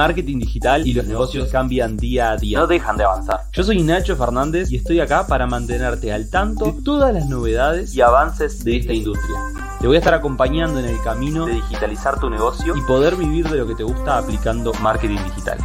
Marketing 0.00 0.38
digital 0.38 0.86
y 0.86 0.92
los 0.92 1.08
negocios 1.08 1.50
cambian 1.50 1.96
día 1.96 2.30
a 2.30 2.36
día. 2.36 2.60
No 2.60 2.68
dejan 2.68 2.96
de 2.96 3.02
avanzar. 3.02 3.40
Yo 3.52 3.64
soy 3.64 3.82
Nacho 3.82 4.14
Fernández 4.14 4.70
y 4.70 4.76
estoy 4.76 5.00
acá 5.00 5.26
para 5.26 5.44
mantenerte 5.48 6.12
al 6.12 6.30
tanto 6.30 6.66
de 6.66 6.82
todas 6.84 7.12
las 7.12 7.28
novedades 7.28 7.96
y 7.96 8.00
avances 8.00 8.62
de 8.62 8.76
esta 8.76 8.92
industria. 8.92 9.40
Te 9.80 9.88
voy 9.88 9.96
a 9.96 9.98
estar 9.98 10.14
acompañando 10.14 10.78
en 10.78 10.84
el 10.84 11.02
camino 11.02 11.46
de 11.46 11.54
digitalizar 11.54 12.20
tu 12.20 12.30
negocio 12.30 12.76
y 12.76 12.80
poder 12.82 13.16
vivir 13.16 13.48
de 13.48 13.58
lo 13.58 13.66
que 13.66 13.74
te 13.74 13.82
gusta 13.82 14.18
aplicando 14.18 14.72
marketing 14.74 15.18
digital. 15.24 15.58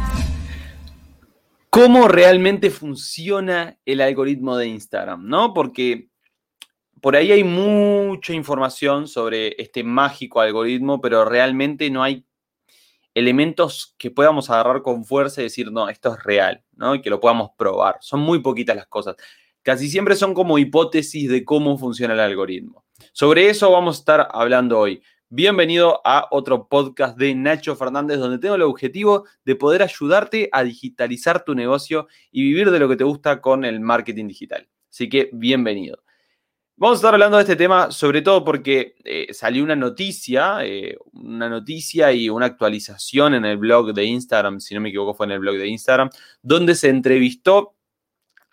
¿Cómo 1.70 2.08
realmente 2.08 2.70
funciona 2.70 3.78
el 3.86 4.00
algoritmo 4.00 4.56
de 4.56 4.66
Instagram? 4.66 5.28
¿No? 5.28 5.54
Porque 5.54 6.08
por 7.00 7.14
ahí 7.14 7.30
hay 7.30 7.44
mucha 7.44 8.32
información 8.32 9.06
sobre 9.06 9.54
este 9.62 9.84
mágico 9.84 10.40
algoritmo, 10.40 11.00
pero 11.00 11.24
realmente 11.24 11.88
no 11.88 12.02
hay 12.02 12.26
elementos 13.14 13.94
que 13.96 14.10
podamos 14.10 14.50
agarrar 14.50 14.82
con 14.82 15.04
fuerza 15.04 15.40
y 15.40 15.44
decir, 15.44 15.70
no, 15.70 15.88
esto 15.88 16.14
es 16.14 16.22
real, 16.24 16.62
¿no? 16.72 16.94
Y 16.94 17.00
que 17.00 17.10
lo 17.10 17.20
podamos 17.20 17.50
probar. 17.56 17.96
Son 18.00 18.20
muy 18.20 18.40
poquitas 18.40 18.76
las 18.76 18.86
cosas. 18.86 19.16
Casi 19.62 19.88
siempre 19.88 20.16
son 20.16 20.34
como 20.34 20.58
hipótesis 20.58 21.30
de 21.30 21.44
cómo 21.44 21.78
funciona 21.78 22.14
el 22.14 22.20
algoritmo. 22.20 22.84
Sobre 23.12 23.48
eso 23.48 23.70
vamos 23.70 23.96
a 23.96 24.00
estar 24.00 24.28
hablando 24.32 24.78
hoy. 24.78 25.02
Bienvenido 25.30 26.00
a 26.04 26.28
otro 26.30 26.68
podcast 26.68 27.16
de 27.16 27.34
Nacho 27.34 27.74
Fernández, 27.74 28.18
donde 28.18 28.38
tengo 28.38 28.56
el 28.56 28.62
objetivo 28.62 29.24
de 29.44 29.56
poder 29.56 29.82
ayudarte 29.82 30.48
a 30.52 30.62
digitalizar 30.62 31.44
tu 31.44 31.54
negocio 31.54 32.08
y 32.30 32.42
vivir 32.42 32.70
de 32.70 32.78
lo 32.78 32.88
que 32.88 32.96
te 32.96 33.04
gusta 33.04 33.40
con 33.40 33.64
el 33.64 33.80
marketing 33.80 34.28
digital. 34.28 34.68
Así 34.90 35.08
que 35.08 35.30
bienvenido. 35.32 36.03
Vamos 36.76 36.96
a 36.96 36.98
estar 36.98 37.14
hablando 37.14 37.36
de 37.36 37.44
este 37.44 37.54
tema 37.54 37.92
sobre 37.92 38.20
todo 38.20 38.44
porque 38.44 38.96
eh, 39.04 39.32
salió 39.32 39.62
una 39.62 39.76
noticia, 39.76 40.56
eh, 40.64 40.96
una 41.12 41.48
noticia 41.48 42.12
y 42.12 42.28
una 42.28 42.46
actualización 42.46 43.34
en 43.34 43.44
el 43.44 43.58
blog 43.58 43.94
de 43.94 44.04
Instagram, 44.04 44.58
si 44.58 44.74
no 44.74 44.80
me 44.80 44.88
equivoco 44.88 45.14
fue 45.14 45.26
en 45.26 45.32
el 45.32 45.38
blog 45.38 45.56
de 45.56 45.68
Instagram, 45.68 46.10
donde 46.42 46.74
se 46.74 46.88
entrevistó 46.88 47.76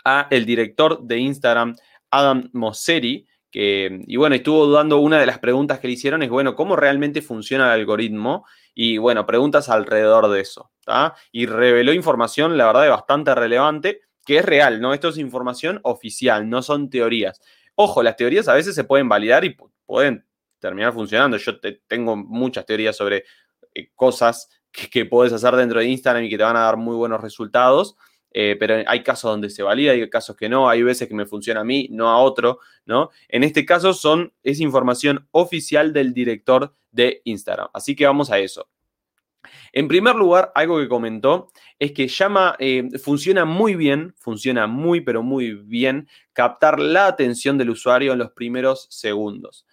a 0.05 0.27
el 0.29 0.45
director 0.45 1.01
de 1.01 1.17
Instagram, 1.17 1.75
Adam 2.11 2.47
Mosseri, 2.53 3.25
que, 3.49 4.03
y 4.05 4.17
bueno, 4.17 4.35
estuvo 4.35 4.67
dudando, 4.67 4.99
una 4.99 5.19
de 5.19 5.25
las 5.25 5.39
preguntas 5.39 5.79
que 5.79 5.87
le 5.87 5.93
hicieron 5.93 6.21
es, 6.21 6.29
bueno, 6.29 6.55
¿cómo 6.55 6.75
realmente 6.75 7.23
funciona 7.23 7.73
el 7.73 7.81
algoritmo? 7.81 8.45
Y 8.75 8.99
bueno, 8.99 9.25
preguntas 9.25 9.67
alrededor 9.67 10.29
de 10.29 10.41
eso, 10.41 10.71
Y 11.31 11.47
reveló 11.47 11.91
información, 11.91 12.55
la 12.55 12.67
verdad, 12.67 12.87
bastante 12.87 13.33
relevante, 13.33 14.01
que 14.23 14.37
es 14.37 14.45
real, 14.45 14.79
¿no? 14.79 14.93
Esto 14.93 15.09
es 15.09 15.17
información 15.17 15.79
oficial, 15.83 16.47
no 16.47 16.61
son 16.61 16.91
teorías. 16.91 17.41
Ojo, 17.83 18.03
las 18.03 18.15
teorías 18.15 18.47
a 18.47 18.53
veces 18.53 18.75
se 18.75 18.83
pueden 18.83 19.09
validar 19.09 19.43
y 19.43 19.57
pueden 19.87 20.23
terminar 20.59 20.93
funcionando. 20.93 21.37
Yo 21.37 21.53
tengo 21.87 22.15
muchas 22.15 22.63
teorías 22.63 22.95
sobre 22.95 23.23
eh, 23.73 23.89
cosas 23.95 24.49
que, 24.71 25.05
puedes 25.07 25.33
hacer 25.33 25.55
dentro 25.55 25.79
de 25.79 25.87
Instagram 25.87 26.25
y 26.25 26.29
que 26.29 26.37
te 26.37 26.43
van 26.43 26.57
a 26.57 26.61
dar 26.61 26.77
muy 26.77 26.95
buenos 26.95 27.19
resultados. 27.21 27.95
Eh, 28.33 28.55
pero 28.59 28.83
hay 28.85 29.01
casos 29.01 29.31
donde 29.31 29.49
se 29.49 29.63
valida, 29.63 29.93
hay 29.93 30.07
casos 30.11 30.35
que 30.37 30.47
no, 30.47 30.69
hay 30.69 30.83
veces 30.83 31.07
que 31.07 31.15
me 31.15 31.25
funciona 31.25 31.61
a 31.61 31.63
mí, 31.63 31.87
no 31.89 32.07
a 32.07 32.19
otro, 32.19 32.59
¿no? 32.85 33.09
En 33.27 33.43
este 33.43 33.65
caso 33.65 33.95
son, 33.95 34.31
es 34.43 34.59
información 34.59 35.27
oficial 35.31 35.91
del 35.91 36.13
director 36.13 36.75
de 36.91 37.23
Instagram. 37.25 37.69
Así 37.73 37.95
que 37.95 38.05
vamos 38.05 38.29
a 38.29 38.37
eso. 38.37 38.69
En 39.73 39.87
primer 39.87 40.15
lugar, 40.15 40.51
algo 40.55 40.79
que 40.79 40.87
comentó 40.87 41.51
es 41.79 41.91
que 41.93 42.07
llama, 42.07 42.55
eh, 42.59 42.87
funciona 43.03 43.45
muy 43.45 43.75
bien, 43.75 44.13
funciona 44.17 44.67
muy, 44.67 45.01
pero 45.01 45.23
muy 45.23 45.53
bien 45.53 46.07
captar 46.33 46.79
la 46.79 47.07
atención 47.07 47.57
del 47.57 47.71
usuario 47.71 48.13
en 48.13 48.19
los 48.19 48.31
primeros 48.31 48.87
segundos. 48.89 49.65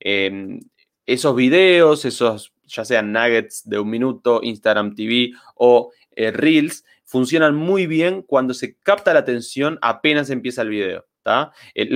Em, 0.00 0.60
esos 1.06 1.34
videos, 1.34 2.04
esos 2.04 2.52
ya 2.66 2.84
sean 2.84 3.12
nuggets 3.12 3.68
de 3.68 3.78
un 3.78 3.88
minuto, 3.88 4.40
Instagram 4.42 4.94
TV 4.94 5.30
o 5.54 5.90
eh, 6.14 6.30
Reels, 6.30 6.84
funcionan 7.04 7.54
muy 7.54 7.86
bien 7.86 8.22
cuando 8.22 8.52
se 8.52 8.76
capta 8.76 9.14
la 9.14 9.20
atención 9.20 9.78
apenas 9.80 10.28
empieza 10.28 10.62
el 10.62 10.68
video. 10.68 11.06
Eh, 11.74 11.88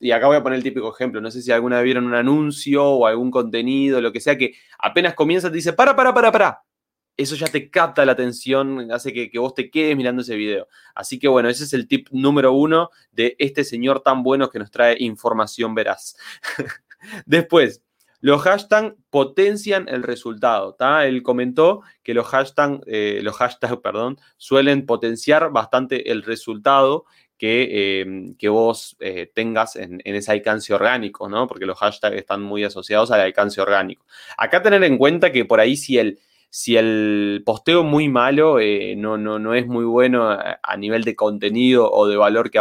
y 0.00 0.10
acá 0.10 0.26
voy 0.26 0.36
a 0.36 0.42
poner 0.42 0.58
el 0.58 0.62
típico 0.62 0.92
ejemplo. 0.92 1.20
No 1.20 1.30
sé 1.30 1.42
si 1.42 1.52
alguna 1.52 1.76
vez 1.76 1.84
vieron 1.84 2.06
un 2.06 2.14
anuncio 2.14 2.84
o 2.84 3.06
algún 3.06 3.30
contenido, 3.30 4.00
lo 4.00 4.12
que 4.12 4.20
sea, 4.20 4.36
que 4.36 4.54
apenas 4.78 5.14
comienza 5.14 5.48
te 5.50 5.56
dice, 5.56 5.72
para, 5.72 5.94
para, 5.96 6.12
para, 6.12 6.32
para 6.32 6.66
eso 7.16 7.34
ya 7.34 7.46
te 7.46 7.70
capta 7.70 8.04
la 8.04 8.12
atención, 8.12 8.90
hace 8.92 9.12
que, 9.12 9.38
vos 9.38 9.54
te 9.54 9.70
quedes 9.70 9.96
mirando 9.96 10.22
ese 10.22 10.36
video. 10.36 10.68
Así 10.94 11.18
que 11.18 11.28
bueno, 11.28 11.48
ese 11.48 11.64
es 11.64 11.72
el 11.72 11.88
tip 11.88 12.08
número 12.10 12.52
uno 12.52 12.90
de 13.10 13.36
este 13.38 13.64
señor 13.64 14.00
tan 14.00 14.22
bueno 14.22 14.50
que 14.50 14.58
nos 14.58 14.70
trae 14.70 14.96
información 15.00 15.74
veraz. 15.74 16.16
Después, 17.26 17.82
los 18.20 18.42
hashtags 18.42 18.94
potencian 19.10 19.88
el 19.88 20.02
resultado. 20.02 20.76
Él 21.02 21.22
comentó 21.22 21.82
que 22.02 22.12
los 22.12 22.26
hashtags, 22.26 22.80
eh, 22.86 23.20
los 23.22 23.36
hashtags 23.36 23.78
perdón, 23.78 24.18
suelen 24.36 24.84
potenciar 24.84 25.50
bastante 25.50 26.10
el 26.10 26.22
resultado 26.22 27.04
que, 27.38 28.00
em, 28.00 28.34
que 28.36 28.48
vos 28.48 28.96
eh, 29.00 29.30
tengas 29.32 29.76
en, 29.76 30.00
en, 30.04 30.14
ese 30.14 30.32
alcance 30.32 30.72
orgánico, 30.72 31.28
¿no? 31.28 31.46
Porque 31.46 31.66
los 31.66 31.78
hashtags 31.78 32.16
están 32.16 32.42
muy 32.42 32.64
asociados 32.64 33.10
al 33.10 33.20
alcance 33.20 33.60
orgánico. 33.60 34.06
Acá 34.38 34.62
tener 34.62 34.82
en 34.84 34.96
cuenta 34.96 35.32
que 35.32 35.44
por 35.44 35.60
ahí 35.60 35.76
si 35.76 35.98
el, 35.98 36.18
si 36.48 36.76
el 36.76 37.42
posteo 37.44 37.84
muy 37.84 38.08
malo 38.08 38.58
eh, 38.58 38.94
no, 38.96 39.18
no, 39.18 39.54
es 39.54 39.66
muy 39.66 39.84
bueno 39.84 40.30
a, 40.30 40.76
nivel 40.78 41.04
de 41.04 41.14
contenido 41.14 41.90
o 41.90 42.06
de 42.06 42.16
valor 42.16 42.50
que, 42.50 42.60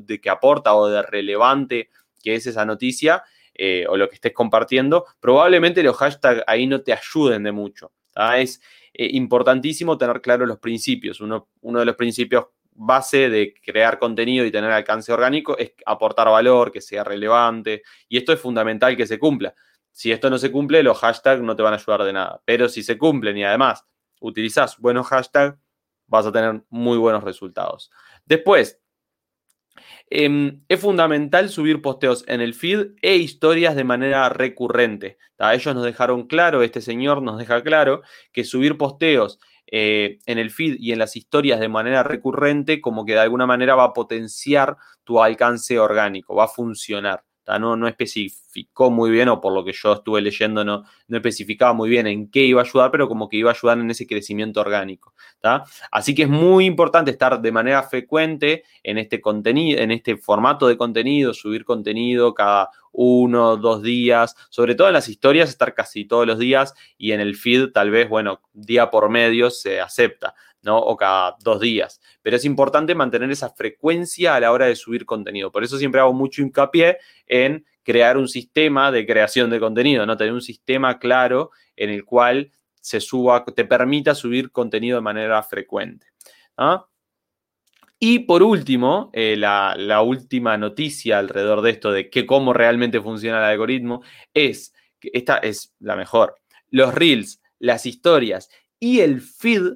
de 0.00 0.20
que 0.20 0.30
aporta 0.30 0.74
o 0.74 0.88
de 0.88 1.02
relevante 1.02 1.88
que 2.22 2.36
es 2.36 2.46
esa 2.46 2.64
noticia 2.64 3.24
eh, 3.54 3.84
o 3.88 3.96
lo 3.96 4.08
que 4.08 4.14
estés 4.14 4.32
compartiendo, 4.32 5.06
probablemente 5.18 5.82
los 5.82 5.96
hashtags 5.96 6.42
ahí 6.46 6.68
no 6.68 6.82
te 6.82 6.92
ayuden 6.92 7.42
de 7.42 7.52
mucho. 7.52 7.90
Es 8.36 8.60
importantísimo 8.94 9.98
tener 9.98 10.20
claro 10.20 10.46
los 10.46 10.58
principios. 10.58 11.20
Uno, 11.20 11.48
uno 11.62 11.80
de 11.80 11.86
los 11.86 11.96
principios 11.96 12.46
base 12.74 13.28
de 13.28 13.54
crear 13.64 13.98
contenido 13.98 14.44
y 14.44 14.50
tener 14.50 14.70
alcance 14.70 15.12
orgánico 15.12 15.56
es 15.58 15.72
aportar 15.86 16.28
valor, 16.28 16.72
que 16.72 16.80
sea 16.80 17.04
relevante, 17.04 17.82
y 18.08 18.16
esto 18.16 18.32
es 18.32 18.40
fundamental 18.40 18.96
que 18.96 19.06
se 19.06 19.18
cumpla. 19.18 19.54
Si 19.92 20.10
esto 20.10 20.30
no 20.30 20.38
se 20.38 20.50
cumple, 20.50 20.82
los 20.82 20.98
hashtags 20.98 21.42
no 21.42 21.54
te 21.54 21.62
van 21.62 21.74
a 21.74 21.76
ayudar 21.76 22.02
de 22.04 22.12
nada. 22.12 22.42
Pero 22.44 22.68
si 22.68 22.82
se 22.82 22.96
cumplen 22.96 23.36
y 23.36 23.44
además 23.44 23.86
utilizas 24.20 24.78
buenos 24.78 25.06
hashtags, 25.08 25.58
vas 26.06 26.26
a 26.26 26.32
tener 26.32 26.62
muy 26.70 26.98
buenos 26.98 27.22
resultados. 27.24 27.90
Después, 28.24 28.80
em, 30.08 30.62
es 30.68 30.80
fundamental 30.80 31.50
subir 31.50 31.82
posteos 31.82 32.24
en 32.26 32.40
el 32.40 32.54
feed 32.54 32.92
e 33.02 33.16
historias 33.16 33.76
de 33.76 33.84
manera 33.84 34.28
recurrente. 34.28 35.18
Ellos 35.38 35.74
nos 35.74 35.84
dejaron 35.84 36.26
claro, 36.26 36.62
este 36.62 36.80
señor 36.80 37.22
nos 37.22 37.38
deja 37.38 37.62
claro, 37.62 38.02
que 38.32 38.44
subir 38.44 38.78
posteos 38.78 39.38
eh, 39.74 40.18
en 40.26 40.36
el 40.38 40.50
feed 40.50 40.76
y 40.78 40.92
en 40.92 40.98
las 40.98 41.16
historias 41.16 41.58
de 41.58 41.68
manera 41.70 42.02
recurrente, 42.02 42.82
como 42.82 43.06
que 43.06 43.14
de 43.14 43.20
alguna 43.20 43.46
manera 43.46 43.74
va 43.74 43.84
a 43.84 43.92
potenciar 43.94 44.76
tu 45.02 45.22
alcance 45.22 45.78
orgánico, 45.78 46.34
va 46.34 46.44
a 46.44 46.48
funcionar. 46.48 47.24
No, 47.58 47.76
no 47.76 47.88
especificó 47.88 48.90
muy 48.90 49.10
bien, 49.10 49.28
o 49.28 49.40
por 49.40 49.52
lo 49.52 49.64
que 49.64 49.72
yo 49.72 49.94
estuve 49.94 50.20
leyendo, 50.20 50.64
no, 50.64 50.84
no 51.08 51.16
especificaba 51.16 51.72
muy 51.72 51.90
bien 51.90 52.06
en 52.06 52.30
qué 52.30 52.40
iba 52.40 52.60
a 52.62 52.64
ayudar, 52.64 52.90
pero 52.90 53.08
como 53.08 53.28
que 53.28 53.36
iba 53.36 53.50
a 53.50 53.54
ayudar 53.54 53.78
en 53.78 53.90
ese 53.90 54.06
crecimiento 54.06 54.60
orgánico. 54.60 55.14
Así 55.90 56.14
que 56.14 56.22
es 56.22 56.28
muy 56.28 56.66
importante 56.66 57.10
estar 57.10 57.40
de 57.40 57.52
manera 57.52 57.82
frecuente 57.82 58.64
en 58.82 58.98
este 58.98 59.20
contenido, 59.20 59.80
en 59.80 59.90
este 59.90 60.16
formato 60.16 60.68
de 60.68 60.76
contenido, 60.76 61.34
subir 61.34 61.64
contenido 61.64 62.32
cada 62.32 62.70
uno, 62.92 63.56
dos 63.56 63.82
días, 63.82 64.36
sobre 64.50 64.74
todo 64.74 64.88
en 64.88 64.94
las 64.94 65.08
historias, 65.08 65.48
estar 65.48 65.74
casi 65.74 66.04
todos 66.04 66.26
los 66.26 66.38
días 66.38 66.74
y 66.98 67.12
en 67.12 67.20
el 67.20 67.34
feed 67.34 67.72
tal 67.72 67.90
vez, 67.90 68.08
bueno, 68.08 68.40
día 68.52 68.90
por 68.90 69.08
medio 69.08 69.50
se 69.50 69.80
acepta. 69.80 70.34
¿No? 70.62 70.78
O 70.78 70.96
cada 70.96 71.36
dos 71.42 71.60
días. 71.60 72.00
Pero 72.22 72.36
es 72.36 72.44
importante 72.44 72.94
mantener 72.94 73.30
esa 73.30 73.50
frecuencia 73.50 74.34
a 74.34 74.40
la 74.40 74.52
hora 74.52 74.66
de 74.66 74.76
subir 74.76 75.04
contenido. 75.04 75.50
Por 75.50 75.64
eso 75.64 75.78
siempre 75.78 76.00
hago 76.00 76.12
mucho 76.12 76.42
hincapié 76.42 76.98
en 77.26 77.64
crear 77.82 78.16
un 78.16 78.28
sistema 78.28 78.90
de 78.90 79.06
creación 79.06 79.50
de 79.50 79.60
contenido, 79.60 80.06
¿no? 80.06 80.16
Tener 80.16 80.32
un 80.32 80.40
sistema 80.40 80.98
claro 80.98 81.50
en 81.76 81.90
el 81.90 82.04
cual 82.04 82.52
se 82.80 83.00
suba, 83.00 83.44
te 83.44 83.64
permita 83.64 84.14
subir 84.14 84.50
contenido 84.50 84.96
de 84.96 85.02
manera 85.02 85.42
frecuente. 85.42 86.06
Y 87.98 88.20
por 88.20 88.42
último, 88.42 89.10
eh, 89.12 89.36
la, 89.36 89.74
la, 89.76 90.02
última 90.02 90.56
noticia 90.58 91.18
alrededor 91.18 91.62
de 91.62 91.70
esto, 91.70 91.92
de 91.92 92.10
cómo 92.26 92.52
realmente 92.52 93.00
funciona 93.00 93.38
el 93.38 93.44
algoritmo, 93.44 94.02
es, 94.34 94.74
que 94.98 95.10
esta 95.14 95.38
es 95.38 95.74
la 95.78 95.94
mejor, 95.94 96.34
los 96.68 96.92
reels, 96.94 97.40
las 97.60 97.86
historias 97.86 98.50
y 98.80 99.00
el 99.00 99.20
feed 99.20 99.74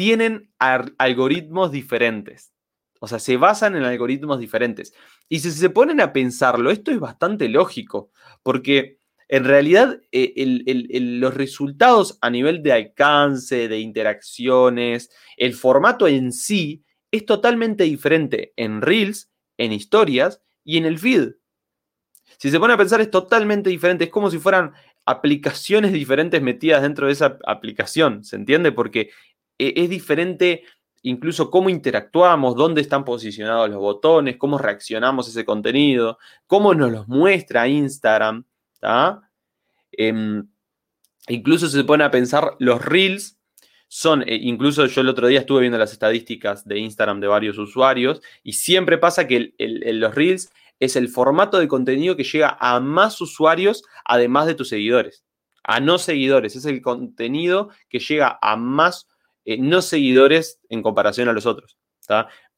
tienen 0.00 0.50
algoritmos 0.58 1.70
diferentes. 1.72 2.54
O 3.00 3.06
sea, 3.06 3.18
se 3.18 3.36
basan 3.36 3.76
en 3.76 3.82
algoritmos 3.82 4.40
diferentes. 4.40 4.94
Y 5.28 5.40
si 5.40 5.50
se 5.50 5.68
ponen 5.68 6.00
a 6.00 6.14
pensarlo, 6.14 6.70
esto 6.70 6.90
es 6.90 6.98
bastante 6.98 7.50
lógico, 7.50 8.10
porque 8.42 8.96
en 9.28 9.44
realidad 9.44 10.00
eh, 10.10 10.32
los 11.02 11.34
resultados 11.34 12.16
a 12.22 12.30
nivel 12.30 12.62
de 12.62 12.72
alcance, 12.72 13.68
de 13.68 13.80
interacciones, 13.80 15.10
el 15.36 15.52
formato 15.52 16.08
en 16.08 16.32
sí 16.32 16.82
es 17.10 17.26
totalmente 17.26 17.84
diferente 17.84 18.54
en 18.56 18.80
Reels, 18.80 19.30
en 19.58 19.72
historias 19.72 20.40
y 20.64 20.78
en 20.78 20.86
el 20.86 20.98
feed. 20.98 21.32
Si 22.38 22.50
se 22.50 22.58
pone 22.58 22.72
a 22.72 22.78
pensar 22.78 23.02
es 23.02 23.10
totalmente 23.10 23.68
diferente, 23.68 24.04
es 24.04 24.10
como 24.10 24.30
si 24.30 24.38
fueran 24.38 24.72
aplicaciones 25.04 25.92
diferentes 26.02 26.40
metidas 26.40 26.82
dentro 26.82 27.06
de 27.06 27.12
esa 27.12 27.38
aplicación, 27.46 28.24
¿se 28.24 28.36
entiende? 28.36 28.72
Porque 28.72 29.10
es 29.76 29.90
diferente 29.90 30.64
incluso 31.02 31.50
cómo 31.50 31.70
interactuamos, 31.70 32.56
dónde 32.56 32.80
están 32.80 33.04
posicionados 33.04 33.70
los 33.70 33.78
botones, 33.78 34.36
cómo 34.36 34.58
reaccionamos 34.58 35.26
a 35.26 35.30
ese 35.30 35.44
contenido, 35.44 36.18
cómo 36.46 36.74
nos 36.74 36.92
los 36.92 37.08
muestra 37.08 37.68
Instagram. 37.68 38.44
Em, 39.92 40.46
incluso 41.28 41.68
se 41.68 41.84
pone 41.84 42.04
a 42.04 42.10
pensar 42.10 42.52
los 42.58 42.84
reels. 42.84 43.38
Son, 43.88 44.22
eh, 44.22 44.38
incluso 44.40 44.86
yo 44.86 45.00
el 45.00 45.08
otro 45.08 45.26
día 45.26 45.40
estuve 45.40 45.62
viendo 45.62 45.78
las 45.78 45.92
estadísticas 45.92 46.66
de 46.66 46.78
Instagram 46.78 47.20
de 47.20 47.26
varios 47.26 47.58
usuarios 47.58 48.22
y 48.44 48.52
siempre 48.52 48.98
pasa 48.98 49.26
que 49.26 49.54
los 49.58 50.14
reels 50.14 50.52
es 50.78 50.96
el 50.96 51.08
formato 51.08 51.58
de 51.58 51.66
contenido 51.66 52.16
que 52.16 52.24
llega 52.24 52.56
a 52.60 52.78
más 52.78 53.20
usuarios 53.20 53.82
además 54.04 54.46
de 54.46 54.54
tus 54.54 54.68
seguidores. 54.68 55.24
A 55.64 55.80
no 55.80 55.98
seguidores, 55.98 56.56
es 56.56 56.64
el 56.64 56.80
contenido 56.80 57.70
que 57.88 57.98
llega 57.98 58.38
a 58.40 58.56
más 58.56 59.09
eh, 59.50 59.58
no 59.58 59.82
seguidores 59.82 60.60
en 60.68 60.82
comparación 60.82 61.28
a 61.28 61.32
los 61.32 61.46
otros. 61.46 61.78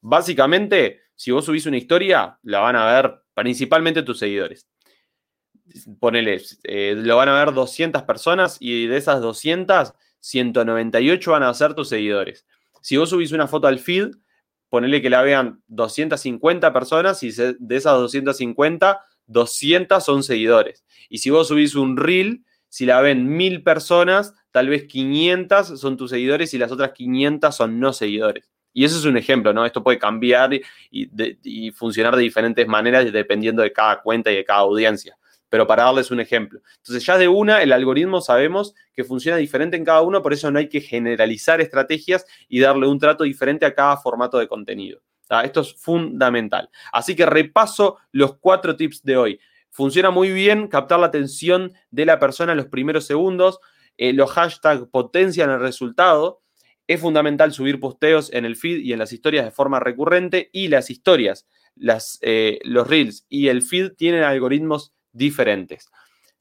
Básicamente, 0.01 1.01
si 1.15 1.31
vos 1.31 1.45
subís 1.45 1.65
una 1.65 1.77
historia, 1.77 2.39
la 2.43 2.59
van 2.59 2.75
a 2.75 2.85
ver 2.85 3.23
principalmente 3.33 4.03
tus 4.03 4.19
seguidores. 4.19 4.67
Ponele, 5.99 6.41
eh, 6.63 6.95
lo 6.97 7.17
van 7.17 7.29
a 7.29 7.43
ver 7.45 7.53
200 7.53 8.03
personas 8.03 8.57
y 8.59 8.87
de 8.87 8.97
esas 8.97 9.21
200, 9.21 9.93
198 10.19 11.31
van 11.31 11.43
a 11.43 11.53
ser 11.53 11.73
tus 11.73 11.89
seguidores. 11.89 12.45
Si 12.81 12.97
vos 12.97 13.09
subís 13.09 13.31
una 13.31 13.47
foto 13.47 13.67
al 13.67 13.79
feed, 13.79 14.11
ponele 14.69 15.01
que 15.01 15.09
la 15.09 15.21
vean 15.21 15.63
250 15.67 16.73
personas 16.73 17.23
y 17.23 17.31
de 17.31 17.75
esas 17.75 17.93
250, 17.93 19.01
200 19.27 20.03
son 20.03 20.23
seguidores. 20.23 20.83
Y 21.09 21.19
si 21.19 21.29
vos 21.29 21.47
subís 21.47 21.75
un 21.75 21.95
reel, 21.97 22.43
si 22.69 22.85
la 22.85 23.01
ven 23.01 23.27
mil 23.29 23.63
personas, 23.63 24.33
tal 24.53 24.69
vez 24.69 24.85
500 24.85 25.79
son 25.79 25.97
tus 25.97 26.11
seguidores 26.11 26.53
y 26.53 26.59
las 26.59 26.71
otras 26.71 26.91
500 26.91 27.53
son 27.53 27.79
no 27.79 27.91
seguidores. 27.91 28.49
Y 28.71 28.85
eso 28.85 28.97
es 28.97 29.05
un 29.05 29.17
ejemplo, 29.17 29.51
¿no? 29.51 29.65
Esto 29.65 29.83
puede 29.83 29.97
cambiar 29.97 30.51
y, 30.91 31.71
funcionar 31.71 32.15
de 32.15 32.21
diferentes 32.21 32.67
maneras 32.67 33.11
dependiendo 33.11 33.63
de 33.63 33.73
cada 33.73 34.01
cuenta 34.01 34.31
y 34.31 34.35
de 34.35 34.45
cada 34.45 34.59
audiencia. 34.59 35.17
Pero 35.49 35.67
para 35.67 35.83
darles 35.83 36.11
un 36.11 36.19
ejemplo. 36.19 36.61
Entonces, 36.77 37.05
ya 37.05 37.17
de 37.17 37.27
una, 37.27 37.61
el 37.61 37.71
algoritmo 37.71 38.21
sabemos 38.21 38.73
que 38.93 39.03
funciona 39.03 39.37
diferente 39.37 39.75
en 39.75 39.85
cada 39.85 40.01
uno, 40.01 40.21
por 40.21 40.33
eso 40.33 40.49
no 40.49 40.59
hay 40.59 40.69
que 40.69 40.81
generalizar 40.81 41.59
estrategias 41.59 42.25
y 42.47 42.59
darle 42.59 42.87
un 42.87 42.99
trato 42.99 43.23
diferente 43.23 43.65
a 43.65 43.73
cada 43.73 43.97
formato 43.97 44.37
de 44.37 44.47
contenido. 44.47 45.01
Esto 45.43 45.61
es 45.61 45.73
fundamental. 45.73 46.69
Así 46.91 47.15
que 47.15 47.25
repaso 47.25 47.97
los 48.11 48.35
cuatro 48.37 48.75
tips 48.75 49.03
de 49.03 49.17
hoy. 49.17 49.39
Funciona 49.71 50.11
muy 50.11 50.31
bien 50.31 50.67
captar 50.67 50.99
la 50.99 51.07
atención 51.07 51.73
de 51.89 52.05
la 52.05 52.19
persona 52.19 52.51
en 52.51 52.59
los 52.59 52.67
primeros 52.67 53.05
segundos. 53.05 53.59
Eh, 53.97 54.13
los 54.13 54.31
hashtags 54.31 54.87
potencian 54.91 55.49
el 55.49 55.59
resultado. 55.59 56.41
Es 56.87 56.99
fundamental 56.99 57.53
subir 57.53 57.79
posteos 57.79 58.31
en 58.33 58.45
el 58.45 58.55
feed 58.55 58.79
y 58.79 58.93
en 58.93 58.99
las 58.99 59.13
historias 59.13 59.45
de 59.45 59.51
forma 59.51 59.79
recurrente. 59.79 60.49
Y 60.51 60.67
las 60.67 60.89
historias, 60.89 61.47
las, 61.75 62.19
eh, 62.21 62.59
los 62.63 62.87
reels 62.87 63.25
y 63.29 63.47
el 63.47 63.61
feed 63.61 63.93
tienen 63.93 64.23
algoritmos 64.23 64.93
diferentes. 65.11 65.89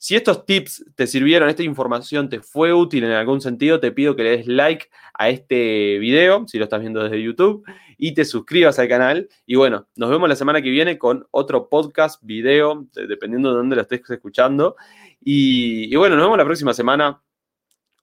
Si 0.02 0.16
estos 0.16 0.46
tips 0.46 0.84
te 0.96 1.06
sirvieron, 1.06 1.48
esta 1.48 1.62
información 1.62 2.28
te 2.28 2.40
fue 2.40 2.72
útil 2.72 3.04
en 3.04 3.12
algún 3.12 3.40
sentido, 3.40 3.78
te 3.78 3.92
pido 3.92 4.16
que 4.16 4.24
le 4.24 4.30
des 4.30 4.48
like 4.48 4.88
a 5.14 5.28
este 5.28 6.00
video, 6.00 6.44
si 6.48 6.58
lo 6.58 6.64
estás 6.64 6.80
viendo 6.80 7.04
desde 7.04 7.22
YouTube, 7.22 7.64
y 7.98 8.12
te 8.12 8.24
suscribas 8.24 8.80
al 8.80 8.88
canal. 8.88 9.28
Y 9.46 9.54
bueno, 9.54 9.86
nos 9.94 10.10
vemos 10.10 10.28
la 10.28 10.34
semana 10.34 10.60
que 10.60 10.70
viene 10.70 10.98
con 10.98 11.24
otro 11.30 11.68
podcast, 11.68 12.20
video, 12.20 12.88
dependiendo 12.94 13.50
de 13.50 13.58
dónde 13.58 13.76
lo 13.76 13.82
estés 13.82 14.02
escuchando. 14.10 14.74
Y, 15.20 15.84
y 15.84 15.94
bueno, 15.94 16.16
nos 16.16 16.24
vemos 16.24 16.38
la 16.38 16.46
próxima 16.46 16.74
semana 16.74 17.22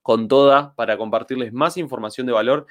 con 0.02 0.28
toda 0.28 0.74
para 0.74 0.96
compartirles 0.96 1.52
más 1.52 1.76
información 1.76 2.26
de 2.26 2.32
valor 2.32 2.66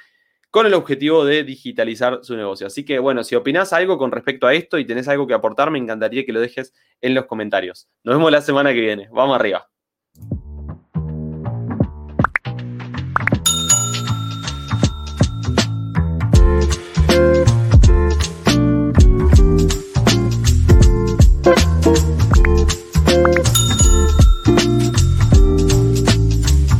con 0.51 0.65
el 0.65 0.73
objetivo 0.73 1.25
de 1.25 1.43
digitalizar 1.43 2.19
su 2.23 2.35
negocio. 2.35 2.67
Así 2.67 2.83
que 2.83 2.99
bueno, 2.99 3.23
si 3.23 3.35
opinás 3.35 3.71
algo 3.73 3.97
con 3.97 4.11
respecto 4.11 4.47
a 4.47 4.53
esto 4.53 4.79
y 4.79 4.85
tenés 4.85 5.07
algo 5.07 5.27
que 5.27 5.33
aportar, 5.33 5.69
me 5.71 5.77
encantaría 5.77 6.25
que 6.25 6.33
lo 6.33 6.39
dejes 6.39 6.73
en 7.01 7.13
los 7.13 7.25
comentarios. 7.25 7.87
Nos 8.03 8.15
vemos 8.15 8.31
la 8.31 8.41
semana 8.41 8.73
que 8.73 8.81
viene. 8.81 9.09
Vamos 9.11 9.35
arriba. 9.35 9.69